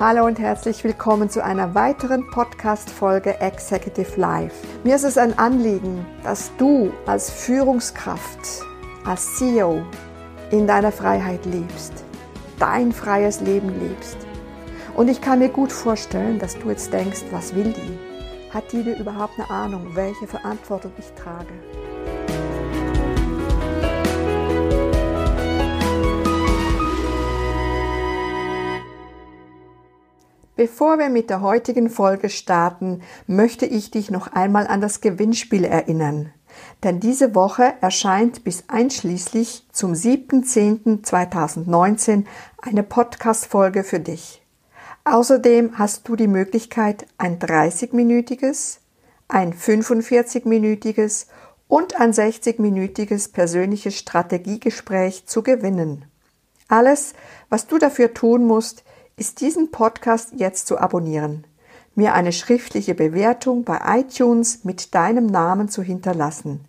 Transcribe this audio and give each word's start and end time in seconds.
Hallo 0.00 0.26
und 0.26 0.38
herzlich 0.38 0.84
willkommen 0.84 1.28
zu 1.28 1.42
einer 1.42 1.74
weiteren 1.74 2.24
Podcast-Folge 2.30 3.40
Executive 3.40 4.20
Life. 4.20 4.54
Mir 4.84 4.94
ist 4.94 5.02
es 5.02 5.18
ein 5.18 5.36
Anliegen, 5.40 6.06
dass 6.22 6.52
du 6.56 6.92
als 7.04 7.32
Führungskraft, 7.32 8.38
als 9.04 9.34
CEO 9.38 9.82
in 10.52 10.68
deiner 10.68 10.92
Freiheit 10.92 11.44
lebst, 11.46 12.04
dein 12.60 12.92
freies 12.92 13.40
Leben 13.40 13.70
lebst. 13.80 14.18
Und 14.94 15.08
ich 15.08 15.20
kann 15.20 15.40
mir 15.40 15.48
gut 15.48 15.72
vorstellen, 15.72 16.38
dass 16.38 16.56
du 16.56 16.70
jetzt 16.70 16.92
denkst, 16.92 17.24
was 17.32 17.56
will 17.56 17.72
die? 17.72 18.54
Hat 18.54 18.70
die 18.70 18.82
überhaupt 18.82 19.34
eine 19.36 19.50
Ahnung, 19.50 19.96
welche 19.96 20.28
Verantwortung 20.28 20.92
ich 20.96 21.10
trage? 21.20 21.54
Bevor 30.58 30.98
wir 30.98 31.08
mit 31.08 31.30
der 31.30 31.40
heutigen 31.40 31.88
Folge 31.88 32.28
starten, 32.28 33.00
möchte 33.28 33.64
ich 33.64 33.92
dich 33.92 34.10
noch 34.10 34.32
einmal 34.32 34.66
an 34.66 34.80
das 34.80 35.00
Gewinnspiel 35.00 35.62
erinnern. 35.62 36.32
Denn 36.82 36.98
diese 36.98 37.36
Woche 37.36 37.74
erscheint 37.80 38.42
bis 38.42 38.64
einschließlich 38.66 39.68
zum 39.70 39.92
7.10.2019 39.92 42.24
eine 42.60 42.82
Podcast-Folge 42.82 43.84
für 43.84 44.00
dich. 44.00 44.42
Außerdem 45.04 45.78
hast 45.78 46.08
du 46.08 46.16
die 46.16 46.26
Möglichkeit, 46.26 47.06
ein 47.18 47.38
30-minütiges, 47.38 48.78
ein 49.28 49.54
45-minütiges 49.54 51.28
und 51.68 52.00
ein 52.00 52.12
60-minütiges 52.12 53.32
persönliches 53.32 53.96
Strategiegespräch 53.96 55.26
zu 55.26 55.44
gewinnen. 55.44 56.06
Alles, 56.66 57.14
was 57.48 57.68
du 57.68 57.78
dafür 57.78 58.12
tun 58.12 58.44
musst, 58.44 58.82
ist 59.18 59.40
diesen 59.40 59.70
Podcast 59.70 60.32
jetzt 60.36 60.66
zu 60.68 60.78
abonnieren, 60.78 61.44
mir 61.94 62.14
eine 62.14 62.32
schriftliche 62.32 62.94
Bewertung 62.94 63.64
bei 63.64 63.80
iTunes 64.00 64.64
mit 64.64 64.94
deinem 64.94 65.26
Namen 65.26 65.68
zu 65.68 65.82
hinterlassen. 65.82 66.64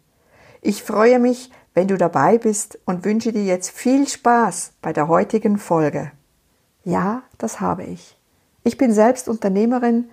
Ich 0.62 0.84
freue 0.84 1.20
mich, 1.20 1.52
wenn 1.76 1.88
du 1.88 1.98
dabei 1.98 2.38
bist 2.38 2.80
und 2.86 3.06
wünsche 3.06 3.32
dir 3.32 3.44
jetzt 3.44 3.70
viel 3.70 4.08
Spaß 4.08 4.74
bei 4.82 4.92
der 4.92 5.08
heutigen 5.08 5.58
Folge. 5.60 6.12
Ja, 6.84 7.22
das 7.38 7.62
habe 7.62 7.84
ich. 7.84 8.18
Ich 8.64 8.78
bin 8.78 8.92
selbst 8.92 9.30
Unternehmerin 9.30 10.10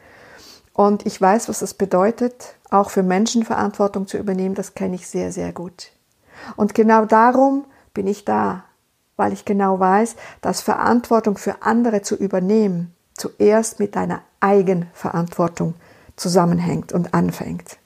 und 0.74 1.06
ich 1.06 1.18
weiß, 1.18 1.48
was 1.48 1.62
es 1.62 1.72
bedeutet, 1.72 2.54
auch 2.70 2.90
für 2.90 3.02
Menschen 3.02 3.44
Verantwortung 3.44 4.06
zu 4.06 4.18
übernehmen. 4.18 4.54
Das 4.54 4.74
kenne 4.74 4.94
ich 4.94 5.08
sehr, 5.08 5.32
sehr 5.32 5.52
gut. 5.52 5.90
Und 6.56 6.74
genau 6.74 7.06
darum 7.06 7.64
bin 7.94 8.06
ich 8.06 8.26
da, 8.26 8.64
weil 9.16 9.32
ich 9.32 9.44
genau 9.44 9.80
weiß, 9.80 10.16
dass 10.40 10.60
Verantwortung 10.60 11.38
für 11.38 11.62
andere 11.62 12.02
zu 12.02 12.16
übernehmen 12.16 12.94
zuerst 13.14 13.80
mit 13.80 13.96
deiner 13.96 14.22
Eigenverantwortung 14.40 15.74
zusammenhängt 16.16 16.92
und 16.92 17.14
anfängt. 17.14 17.78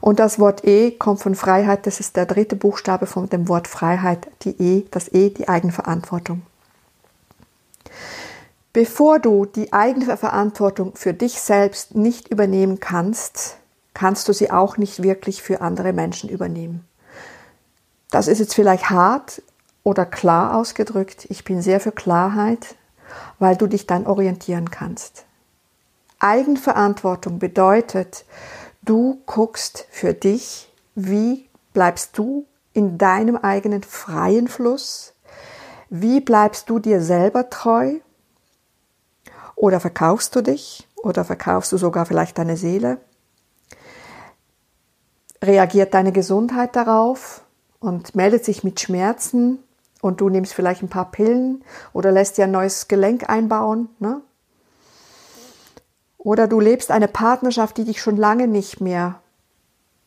Und 0.00 0.18
das 0.18 0.38
Wort 0.38 0.64
E 0.64 0.90
kommt 0.90 1.20
von 1.20 1.34
Freiheit, 1.34 1.86
das 1.86 2.00
ist 2.00 2.16
der 2.16 2.26
dritte 2.26 2.56
Buchstabe 2.56 3.06
von 3.06 3.28
dem 3.28 3.48
Wort 3.48 3.66
Freiheit, 3.68 4.28
die 4.42 4.60
E, 4.60 4.86
das 4.90 5.12
E, 5.12 5.30
die 5.30 5.48
Eigenverantwortung. 5.48 6.42
Bevor 8.74 9.20
du 9.20 9.46
die 9.46 9.72
eigene 9.72 10.16
Verantwortung 10.16 10.96
für 10.96 11.14
dich 11.14 11.40
selbst 11.40 11.94
nicht 11.94 12.28
übernehmen 12.28 12.80
kannst, 12.80 13.56
kannst 13.94 14.28
du 14.28 14.32
sie 14.32 14.50
auch 14.50 14.76
nicht 14.76 15.02
wirklich 15.02 15.42
für 15.42 15.60
andere 15.60 15.92
Menschen 15.92 16.28
übernehmen. 16.28 16.84
Das 18.10 18.26
ist 18.26 18.40
jetzt 18.40 18.54
vielleicht 18.54 18.90
hart, 18.90 19.42
oder 19.84 20.06
klar 20.06 20.56
ausgedrückt, 20.56 21.26
ich 21.28 21.44
bin 21.44 21.62
sehr 21.62 21.78
für 21.78 21.92
Klarheit, 21.92 22.74
weil 23.38 23.54
du 23.54 23.68
dich 23.68 23.86
dann 23.86 24.06
orientieren 24.06 24.70
kannst. 24.70 25.26
Eigenverantwortung 26.18 27.38
bedeutet, 27.38 28.24
du 28.82 29.20
guckst 29.26 29.86
für 29.90 30.14
dich, 30.14 30.72
wie 30.94 31.48
bleibst 31.74 32.16
du 32.18 32.46
in 32.72 32.98
deinem 32.98 33.36
eigenen 33.36 33.82
freien 33.82 34.48
Fluss, 34.48 35.12
wie 35.90 36.20
bleibst 36.20 36.70
du 36.70 36.78
dir 36.78 37.00
selber 37.00 37.50
treu 37.50 38.00
oder 39.54 39.80
verkaufst 39.80 40.34
du 40.34 40.40
dich 40.40 40.88
oder 40.96 41.24
verkaufst 41.24 41.72
du 41.72 41.76
sogar 41.76 42.06
vielleicht 42.06 42.38
deine 42.38 42.56
Seele? 42.56 42.98
Reagiert 45.42 45.92
deine 45.92 46.12
Gesundheit 46.12 46.74
darauf 46.74 47.44
und 47.80 48.14
meldet 48.14 48.46
sich 48.46 48.64
mit 48.64 48.80
Schmerzen 48.80 49.58
und 50.04 50.20
du 50.20 50.28
nimmst 50.28 50.52
vielleicht 50.52 50.82
ein 50.82 50.90
paar 50.90 51.10
Pillen 51.10 51.64
oder 51.94 52.12
lässt 52.12 52.36
dir 52.36 52.44
ein 52.44 52.50
neues 52.50 52.88
Gelenk 52.88 53.30
einbauen. 53.30 53.88
Ne? 54.00 54.20
Oder 56.18 56.46
du 56.46 56.60
lebst 56.60 56.90
eine 56.90 57.08
Partnerschaft, 57.08 57.78
die 57.78 57.84
dich 57.84 58.02
schon 58.02 58.18
lange 58.18 58.46
nicht 58.46 58.82
mehr 58.82 59.20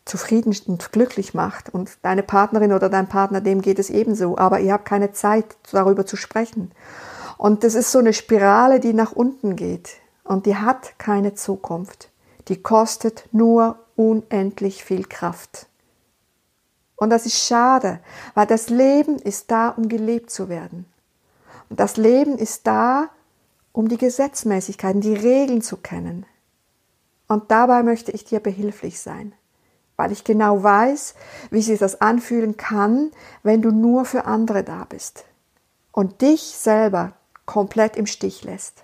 zufrieden 0.06 0.56
und 0.68 0.92
glücklich 0.92 1.34
macht. 1.34 1.74
Und 1.74 1.98
deine 2.04 2.22
Partnerin 2.22 2.74
oder 2.74 2.90
dein 2.90 3.10
Partner, 3.10 3.42
dem 3.42 3.64
geht 3.64 3.80
es 3.80 3.90
ebenso. 3.90 4.38
Aber 4.38 4.60
ihr 4.60 4.74
habt 4.74 4.86
keine 4.86 5.14
Zeit, 5.14 5.58
darüber 5.72 6.06
zu 6.06 6.16
sprechen. 6.16 6.72
Und 7.40 7.64
das 7.64 7.74
ist 7.74 7.92
so 7.92 7.98
eine 7.98 8.14
Spirale, 8.14 8.80
die 8.80 8.94
nach 8.94 9.14
unten 9.14 9.56
geht. 9.56 9.96
Und 10.24 10.46
die 10.46 10.58
hat 10.58 11.00
keine 11.00 11.34
Zukunft. 11.34 12.10
Die 12.50 12.62
kostet 12.62 13.28
nur 13.32 13.80
unendlich 13.96 14.84
viel 14.84 15.06
Kraft. 15.06 15.66
Und 16.98 17.12
das 17.12 17.26
ist 17.26 17.40
schade, 17.40 18.00
weil 18.34 18.48
das 18.48 18.70
Leben 18.70 19.18
ist 19.18 19.52
da, 19.52 19.70
um 19.70 19.88
gelebt 19.88 20.32
zu 20.32 20.50
werden. 20.50 20.86
Und 21.70 21.80
das 21.80 21.96
Leben 21.96 22.38
ist 22.38 22.66
da, 22.66 23.10
um 23.72 23.88
die 23.88 23.98
Gesetzmäßigkeiten, 23.98 25.02
die 25.02 25.14
Regeln 25.14 25.62
zu 25.62 25.78
kennen. 25.78 26.26
Und 27.28 27.52
dabei 27.52 27.84
möchte 27.84 28.12
ich 28.12 28.26
dir 28.26 28.40
behilflich 28.40 29.00
sein, 29.00 29.34
weil 29.96 30.12
ich 30.12 30.24
genau 30.24 30.64
weiß, 30.64 31.14
wie 31.52 31.62
sich 31.62 31.78
das 31.78 32.02
anfühlen 32.02 32.58
kann, 32.58 33.12
wenn 33.44 33.62
du 33.62 33.72
nur 33.72 34.06
für 34.06 34.26
andere 34.26 34.64
da 34.64 34.86
bist 34.86 35.26
und 35.92 36.22
dich 36.22 36.42
selber 36.42 37.14
komplett 37.46 37.96
im 37.96 38.08
Stich 38.08 38.44
lässt. 38.44 38.84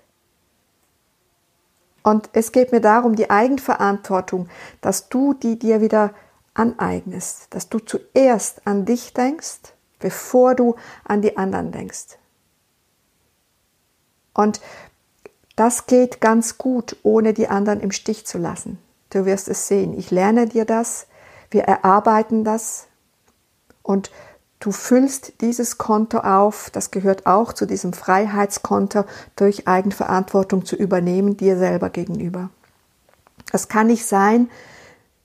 Und 2.04 2.28
es 2.34 2.52
geht 2.52 2.70
mir 2.70 2.82
darum, 2.82 3.16
die 3.16 3.30
Eigenverantwortung, 3.30 4.48
dass 4.82 5.08
du 5.08 5.32
die 5.32 5.58
dir 5.58 5.80
wieder 5.80 6.12
aneignest, 6.54 7.48
dass 7.50 7.68
du 7.68 7.78
zuerst 7.80 8.66
an 8.66 8.84
dich 8.84 9.12
denkst, 9.12 9.60
bevor 9.98 10.54
du 10.54 10.76
an 11.04 11.22
die 11.22 11.36
anderen 11.36 11.72
denkst. 11.72 12.18
Und 14.32 14.60
das 15.56 15.86
geht 15.86 16.20
ganz 16.20 16.58
gut, 16.58 16.96
ohne 17.02 17.32
die 17.32 17.48
anderen 17.48 17.80
im 17.80 17.92
Stich 17.92 18.26
zu 18.26 18.38
lassen. 18.38 18.78
Du 19.10 19.26
wirst 19.26 19.48
es 19.48 19.68
sehen. 19.68 19.96
Ich 19.96 20.10
lerne 20.10 20.46
dir 20.46 20.64
das, 20.64 21.06
wir 21.50 21.62
erarbeiten 21.62 22.42
das 22.42 22.88
und 23.82 24.10
du 24.58 24.72
füllst 24.72 25.40
dieses 25.40 25.78
Konto 25.78 26.18
auf, 26.18 26.70
das 26.70 26.90
gehört 26.90 27.26
auch 27.26 27.52
zu 27.52 27.66
diesem 27.66 27.92
Freiheitskonto, 27.92 29.04
durch 29.36 29.68
Eigenverantwortung 29.68 30.64
zu 30.64 30.74
übernehmen, 30.74 31.36
dir 31.36 31.56
selber 31.56 31.90
gegenüber. 31.90 32.50
Es 33.52 33.68
kann 33.68 33.86
nicht 33.86 34.06
sein, 34.06 34.50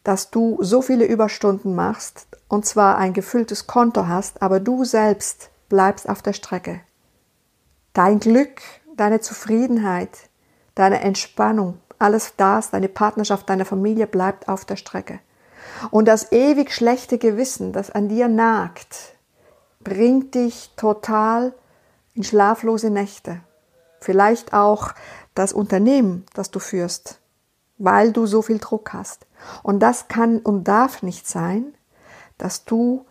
dass 0.09 0.31
du 0.31 0.57
so 0.59 0.81
viele 0.81 1.05
Überstunden 1.05 1.75
machst 1.75 2.25
und 2.47 2.65
zwar 2.65 2.97
ein 2.97 3.13
gefülltes 3.13 3.67
Konto 3.67 4.07
hast, 4.07 4.41
aber 4.41 4.59
du 4.59 4.83
selbst 4.83 5.51
bleibst 5.69 6.09
auf 6.09 6.23
der 6.23 6.33
Strecke. 6.33 6.81
Dein 7.93 8.19
Glück, 8.19 8.59
deine 8.95 9.19
Zufriedenheit, 9.19 10.09
deine 10.73 11.01
Entspannung, 11.01 11.77
alles 11.99 12.33
das, 12.37 12.71
deine 12.71 12.89
Partnerschaft, 12.89 13.47
deine 13.51 13.65
Familie 13.65 14.07
bleibt 14.07 14.49
auf 14.49 14.65
der 14.65 14.77
Strecke. 14.77 15.19
Und 15.91 16.07
das 16.07 16.31
ewig 16.31 16.73
schlechte 16.73 17.19
Gewissen, 17.19 17.71
das 17.71 17.91
an 17.91 18.09
dir 18.09 18.29
nagt, 18.29 19.13
bringt 19.81 20.33
dich 20.33 20.71
total 20.75 21.53
in 22.15 22.23
schlaflose 22.23 22.89
Nächte. 22.89 23.41
Vielleicht 23.99 24.53
auch 24.53 24.89
das 25.35 25.53
Unternehmen, 25.53 26.25
das 26.33 26.49
du 26.49 26.57
führst, 26.57 27.19
weil 27.79 28.11
du 28.11 28.27
so 28.27 28.43
viel 28.43 28.59
Druck 28.59 28.93
hast. 28.93 29.25
Und 29.63 29.79
das 29.79 30.07
kann 30.07 30.39
und 30.39 30.65
darf 30.65 31.01
nicht 31.01 31.27
sein, 31.27 31.73
dass 32.37 32.65
du 32.65 33.05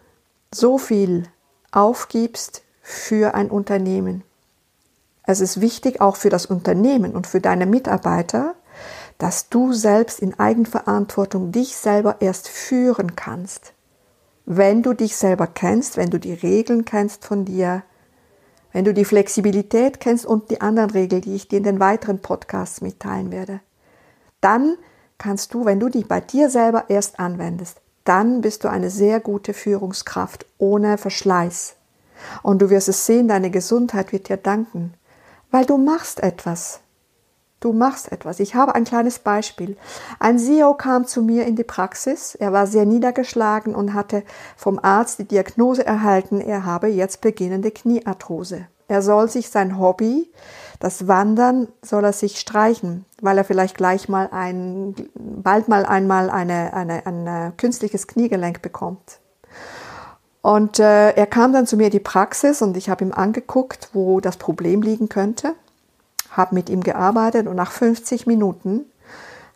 so 0.55 0.79
viel 0.79 1.25
aufgibst 1.73 2.63
für 2.83 3.35
ein 3.35 3.51
Unternehmen. 3.51 4.23
Es 5.25 5.41
ist 5.41 5.61
wichtig 5.61 6.01
auch 6.01 6.17
für 6.17 6.31
das 6.31 6.47
Unternehmen 6.47 7.15
und 7.15 7.27
für 7.27 7.41
deine 7.41 7.67
Mitarbeiter, 7.67 8.55
dass 9.19 9.49
du 9.49 9.73
selbst 9.73 10.21
in 10.21 10.39
Eigenverantwortung 10.39 11.51
dich 11.51 11.77
selber 11.77 12.17
erst 12.21 12.49
führen 12.49 13.17
kannst. 13.17 13.73
Wenn 14.47 14.83
du 14.83 14.95
dich 14.95 15.17
selber 15.17 15.47
kennst, 15.47 15.97
wenn 15.97 16.09
du 16.09 16.19
die 16.19 16.33
Regeln 16.33 16.85
kennst 16.85 17.25
von 17.27 17.45
dir, 17.45 17.83
wenn 18.73 18.85
du 18.85 18.95
die 18.95 19.05
Flexibilität 19.05 20.01
kennst 20.01 20.25
und 20.25 20.51
die 20.51 20.61
anderen 20.61 20.91
Regeln, 20.91 21.21
die 21.21 21.35
ich 21.35 21.49
dir 21.49 21.59
in 21.59 21.65
den 21.65 21.81
weiteren 21.81 22.21
Podcasts 22.21 22.81
mitteilen 22.81 23.31
werde, 23.31 23.61
dann 24.41 24.77
kannst 25.19 25.55
du, 25.55 25.65
wenn 25.65 25.81
du 25.81 25.89
die 25.89 26.05
bei 26.05 26.21
dir 26.21 26.51
selber 26.51 26.85
erst 26.89 27.19
anwendest, 27.21 27.81
dann 28.05 28.41
bist 28.41 28.65
du 28.65 28.71
eine 28.71 28.91
sehr 28.91 29.21
gute 29.21 29.53
Führungskraft 29.53 30.47
ohne 30.59 30.97
Verschleiß. 30.97 31.77
Und 32.43 32.63
du 32.63 32.71
wirst 32.71 32.89
es 32.89 33.07
sehen, 33.07 33.29
deine 33.29 33.51
Gesundheit 33.51 34.13
wird 34.13 34.29
dir 34.29 34.37
danken, 34.37 34.95
weil 35.51 35.67
du 35.67 35.77
machst 35.77 36.21
etwas. 36.21 36.81
Du 37.61 37.73
machst 37.73 38.13
etwas. 38.13 38.39
Ich 38.39 38.55
habe 38.55 38.77
ein 38.77 38.85
kleines 38.85 39.19
Beispiel. 39.19 39.77
Ein 40.21 40.39
CEO 40.39 40.75
kam 40.75 41.07
zu 41.07 41.23
mir 41.23 41.45
in 41.45 41.57
die 41.57 41.65
Praxis. 41.65 42.37
Er 42.37 42.53
war 42.53 42.69
sehr 42.69 42.87
niedergeschlagen 42.87 43.75
und 43.75 43.95
hatte 43.95 44.23
vom 44.57 44.79
Arzt 44.81 45.19
die 45.19 45.25
Diagnose 45.25 45.85
erhalten, 45.85 46.41
er 46.41 46.65
habe 46.65 46.87
jetzt 46.87 47.21
beginnende 47.21 47.73
Kniearthrose. 47.73 48.69
Er 48.89 49.03
soll 49.03 49.29
sich 49.29 49.51
sein 49.51 49.79
Hobby, 49.79 50.31
das 50.81 51.07
Wandern, 51.07 51.69
soll 51.83 52.05
er 52.05 52.13
sich 52.13 52.41
streichen, 52.41 53.05
weil 53.21 53.39
er 53.39 53.45
vielleicht 53.45 53.77
gleich 53.77 54.09
mal 54.09 54.29
ein, 54.33 54.95
bald 55.15 55.69
mal 55.69 55.87
einmal 55.87 56.31
eine, 56.31 56.73
eine, 56.73 57.07
ein 57.07 57.57
künstliches 57.57 58.07
Kniegelenk 58.07 58.63
bekommt. 58.63 59.21
Und 60.41 60.79
äh, 60.79 61.11
er 61.11 61.27
kam 61.27 61.53
dann 61.53 61.67
zu 61.67 61.77
mir 61.77 61.87
in 61.87 61.91
die 61.91 62.01
Praxis 62.01 62.63
und 62.63 62.77
ich 62.77 62.89
habe 62.89 63.05
ihm 63.05 63.13
angeguckt, 63.13 63.91
wo 63.93 64.21
das 64.21 64.37
Problem 64.37 64.83
liegen 64.83 65.09
könnte 65.09 65.55
habe 66.31 66.55
mit 66.55 66.71
ihm 66.71 66.83
gearbeitet 66.83 67.47
und 67.47 67.57
nach 67.57 67.73
50 67.73 68.27
Minuten 68.27 68.87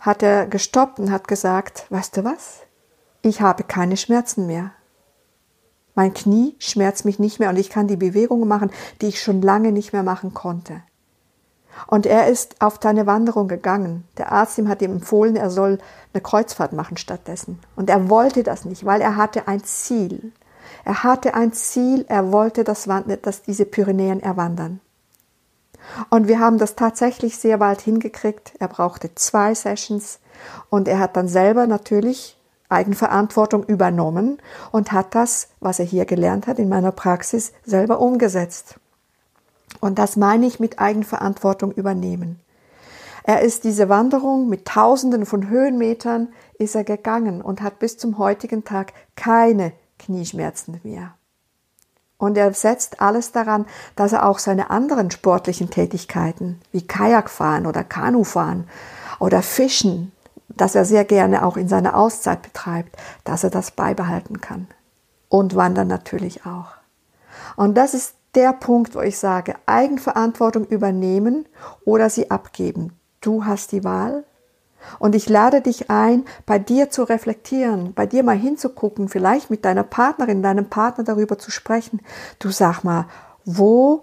hat 0.00 0.22
er 0.22 0.46
gestoppt 0.46 0.98
und 0.98 1.10
hat 1.10 1.28
gesagt, 1.28 1.86
weißt 1.90 2.16
du 2.16 2.24
was? 2.24 2.60
Ich 3.22 3.40
habe 3.40 3.62
keine 3.62 3.96
Schmerzen 3.96 4.46
mehr. 4.46 4.72
Mein 5.94 6.14
Knie 6.14 6.56
schmerzt 6.58 7.04
mich 7.04 7.18
nicht 7.18 7.38
mehr 7.38 7.50
und 7.50 7.58
ich 7.58 7.70
kann 7.70 7.86
die 7.86 7.96
Bewegungen 7.96 8.48
machen, 8.48 8.70
die 9.00 9.08
ich 9.08 9.22
schon 9.22 9.42
lange 9.42 9.72
nicht 9.72 9.92
mehr 9.92 10.02
machen 10.02 10.32
konnte. 10.32 10.82
Und 11.86 12.06
er 12.06 12.28
ist 12.28 12.60
auf 12.60 12.78
deine 12.78 13.06
Wanderung 13.06 13.48
gegangen. 13.48 14.04
Der 14.18 14.32
Arzt 14.32 14.58
ihm 14.58 14.68
hat 14.68 14.82
ihm 14.82 14.92
empfohlen, 14.92 15.36
er 15.36 15.50
soll 15.50 15.78
eine 16.12 16.20
Kreuzfahrt 16.20 16.72
machen 16.72 16.96
stattdessen. 16.96 17.58
Und 17.76 17.90
er 17.90 18.08
wollte 18.08 18.42
das 18.42 18.64
nicht, 18.64 18.84
weil 18.84 19.00
er 19.00 19.16
hatte 19.16 19.48
ein 19.48 19.64
Ziel. 19.64 20.32
Er 20.84 21.02
hatte 21.02 21.34
ein 21.34 21.52
Ziel, 21.52 22.04
er 22.08 22.32
wollte 22.32 22.64
das, 22.64 22.88
dass 23.22 23.42
diese 23.42 23.64
Pyrenäen 23.64 24.20
erwandern. 24.20 24.80
Und 26.10 26.28
wir 26.28 26.38
haben 26.38 26.58
das 26.58 26.76
tatsächlich 26.76 27.38
sehr 27.38 27.58
bald 27.58 27.80
hingekriegt. 27.80 28.52
Er 28.58 28.68
brauchte 28.68 29.14
zwei 29.14 29.54
Sessions 29.54 30.20
und 30.70 30.88
er 30.88 30.98
hat 30.98 31.16
dann 31.16 31.28
selber 31.28 31.66
natürlich 31.66 32.38
Eigenverantwortung 32.72 33.64
übernommen 33.64 34.38
und 34.70 34.92
hat 34.92 35.14
das, 35.14 35.48
was 35.60 35.78
er 35.78 35.84
hier 35.84 36.04
gelernt 36.04 36.46
hat 36.46 36.58
in 36.58 36.68
meiner 36.68 36.92
Praxis, 36.92 37.52
selber 37.64 38.00
umgesetzt. 38.00 38.76
Und 39.80 39.98
das 39.98 40.16
meine 40.16 40.46
ich 40.46 40.60
mit 40.60 40.78
Eigenverantwortung 40.78 41.72
übernehmen. 41.72 42.40
Er 43.24 43.42
ist 43.42 43.64
diese 43.64 43.88
Wanderung 43.88 44.48
mit 44.48 44.66
Tausenden 44.66 45.26
von 45.26 45.48
Höhenmetern 45.48 46.28
ist 46.58 46.74
er 46.74 46.84
gegangen 46.84 47.40
und 47.40 47.62
hat 47.62 47.78
bis 47.78 47.96
zum 47.96 48.18
heutigen 48.18 48.64
Tag 48.64 48.92
keine 49.16 49.72
Knieschmerzen 49.98 50.80
mehr. 50.82 51.14
Und 52.18 52.36
er 52.38 52.52
setzt 52.54 53.00
alles 53.00 53.32
daran, 53.32 53.66
dass 53.96 54.12
er 54.12 54.28
auch 54.28 54.38
seine 54.38 54.70
anderen 54.70 55.10
sportlichen 55.10 55.70
Tätigkeiten 55.70 56.60
wie 56.70 56.86
Kajakfahren 56.86 57.66
oder 57.66 57.82
Kanufahren 57.82 58.68
oder 59.18 59.42
Fischen, 59.42 60.12
das 60.56 60.74
er 60.74 60.84
sehr 60.84 61.04
gerne 61.04 61.44
auch 61.44 61.56
in 61.56 61.68
seiner 61.68 61.96
Auszeit 61.96 62.42
betreibt, 62.42 62.96
dass 63.24 63.44
er 63.44 63.50
das 63.50 63.70
beibehalten 63.70 64.40
kann. 64.40 64.68
Und 65.28 65.56
Wandern 65.56 65.88
natürlich 65.88 66.44
auch. 66.44 66.72
Und 67.56 67.76
das 67.76 67.94
ist 67.94 68.14
der 68.34 68.52
Punkt, 68.52 68.94
wo 68.94 69.00
ich 69.00 69.18
sage, 69.18 69.54
Eigenverantwortung 69.66 70.66
übernehmen 70.66 71.46
oder 71.84 72.10
sie 72.10 72.30
abgeben. 72.30 72.98
Du 73.20 73.44
hast 73.44 73.72
die 73.72 73.84
Wahl 73.84 74.24
und 74.98 75.14
ich 75.14 75.28
lade 75.28 75.60
dich 75.60 75.90
ein, 75.90 76.24
bei 76.46 76.58
dir 76.58 76.90
zu 76.90 77.04
reflektieren, 77.04 77.94
bei 77.94 78.06
dir 78.06 78.22
mal 78.22 78.36
hinzugucken, 78.36 79.08
vielleicht 79.08 79.50
mit 79.50 79.64
deiner 79.64 79.84
Partnerin, 79.84 80.42
deinem 80.42 80.68
Partner 80.68 81.04
darüber 81.04 81.38
zu 81.38 81.50
sprechen. 81.50 82.00
Du 82.38 82.50
sag 82.50 82.82
mal, 82.82 83.06
wo 83.44 84.02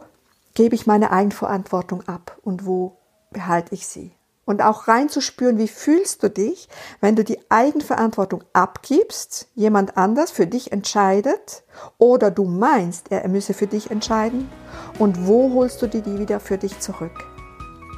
gebe 0.53 0.75
ich 0.75 0.87
meine 0.87 1.11
Eigenverantwortung 1.11 2.07
ab 2.07 2.37
und 2.43 2.65
wo 2.65 2.97
behalte 3.31 3.73
ich 3.75 3.87
sie? 3.87 4.11
Und 4.49 4.63
auch 4.63 4.87
reinzuspüren, 4.87 5.59
wie 5.59 5.67
fühlst 5.67 6.23
du 6.23 6.27
dich, 6.27 6.69
wenn 7.01 7.15
du 7.15 7.23
die 7.23 7.37
Eigenverantwortung 7.49 8.43
abgibst, 8.51 9.47
jemand 9.53 9.95
anders 9.95 10.31
für 10.31 10.47
dich 10.47 10.71
entscheidet 10.71 11.61
oder 11.99 12.31
du 12.31 12.45
meinst, 12.45 13.11
er 13.11 13.27
müsse 13.27 13.53
für 13.53 13.67
dich 13.67 13.91
entscheiden 13.91 14.49
und 14.97 15.27
wo 15.27 15.53
holst 15.53 15.83
du 15.83 15.87
die 15.87 16.03
wieder 16.17 16.39
für 16.39 16.57
dich 16.57 16.79
zurück? 16.79 17.11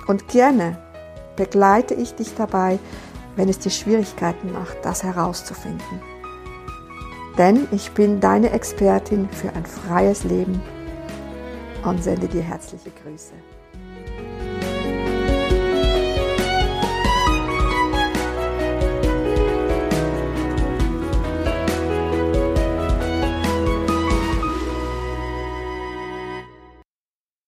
Und 0.07 0.27
gerne 0.27 0.77
begleite 1.37 1.93
ich 1.93 2.15
dich 2.15 2.35
dabei, 2.35 2.79
wenn 3.37 3.47
es 3.47 3.59
dir 3.59 3.71
Schwierigkeiten 3.71 4.51
macht, 4.51 4.75
das 4.83 5.03
herauszufinden. 5.03 6.01
Denn 7.37 7.65
ich 7.71 7.91
bin 7.93 8.19
deine 8.19 8.51
Expertin 8.51 9.29
für 9.29 9.53
ein 9.53 9.65
freies 9.65 10.25
Leben 10.25 10.61
und 11.85 12.03
sende 12.03 12.27
dir 12.27 12.41
herzliche 12.41 12.91
Grüße. 13.01 13.35